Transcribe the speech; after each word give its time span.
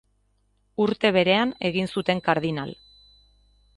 Urte 0.85 1.11
berean 1.17 1.53
egin 1.71 1.91
zuten 1.97 2.23
kardinal. 2.29 2.77